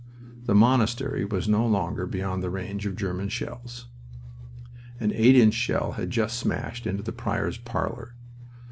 The 0.47 0.55
monastery 0.55 1.25
was 1.25 1.47
no 1.47 1.63
longer 1.63 2.07
beyond 2.07 2.41
the 2.41 2.49
range 2.49 2.87
of 2.87 2.95
German 2.95 3.29
shells. 3.29 3.85
An 4.99 5.11
eight 5.13 5.35
inch 5.35 5.53
shell 5.53 5.91
had 5.91 6.09
just 6.09 6.39
smashed 6.39 6.87
into 6.87 7.03
the 7.03 7.11
prior's 7.11 7.59
parlor. 7.59 8.15